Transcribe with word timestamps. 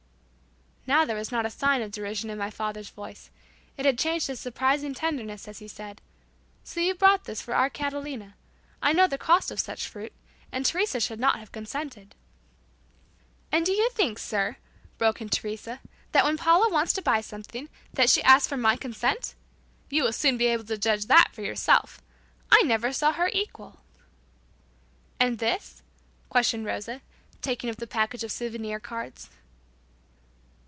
Now 0.87 1.05
there 1.05 1.15
was 1.15 1.31
not 1.31 1.45
a 1.45 1.51
sign 1.51 1.83
of 1.83 1.91
derision 1.91 2.31
in 2.31 2.39
my 2.39 2.49
father's 2.49 2.89
voice. 2.89 3.29
It 3.77 3.85
had 3.85 3.99
changed 3.99 4.25
to 4.25 4.31
a 4.31 4.35
surprising 4.35 4.95
tenderness 4.95 5.47
as 5.47 5.59
he 5.59 5.67
said, 5.67 6.01
"So 6.63 6.79
you 6.79 6.95
bought 6.95 7.25
this 7.25 7.39
for 7.39 7.53
our 7.53 7.69
Catalina? 7.69 8.33
I 8.81 8.91
know 8.91 9.05
the 9.05 9.19
cost 9.19 9.51
of 9.51 9.59
such 9.59 9.87
fruit, 9.87 10.11
and 10.51 10.65
Teresa 10.65 10.99
should 10.99 11.19
not 11.19 11.37
have 11.39 11.51
consented." 11.51 12.15
"And 13.51 13.63
do 13.63 13.71
you 13.73 13.91
think, 13.91 14.17
sir," 14.17 14.57
broke 14.97 15.21
in 15.21 15.29
Teresa, 15.29 15.81
"that 16.13 16.25
when 16.25 16.35
Paula 16.37 16.67
wants 16.71 16.93
to 16.93 17.01
buy 17.03 17.21
something, 17.21 17.69
that 17.93 18.09
she 18.09 18.23
asks 18.23 18.47
for 18.49 18.57
my 18.57 18.75
consent? 18.75 19.35
You 19.91 20.03
will 20.03 20.11
soon 20.13 20.35
be 20.35 20.47
able 20.47 20.65
to 20.65 20.79
judge 20.79 21.05
that 21.05 21.29
for 21.31 21.43
yourself. 21.43 22.01
I 22.51 22.63
never 22.63 22.91
saw 22.91 23.13
her 23.13 23.29
equal." 23.31 23.79
"And 25.19 25.37
this?" 25.37 25.83
questioned 26.29 26.65
Rosa, 26.65 27.01
taking 27.41 27.69
up 27.69 27.75
the 27.77 27.87
package 27.87 28.23
of 28.23 28.31
souvenir 28.31 28.79
cards. 28.79 29.29